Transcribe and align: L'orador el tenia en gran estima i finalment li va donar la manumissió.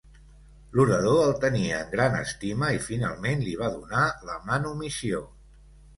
L'orador 0.77 1.19
el 1.25 1.35
tenia 1.43 1.75
en 1.81 1.91
gran 1.91 2.17
estima 2.21 2.71
i 2.77 2.81
finalment 2.87 3.45
li 3.49 3.53
va 3.61 3.69
donar 3.77 4.07
la 4.31 4.39
manumissió. 4.49 5.21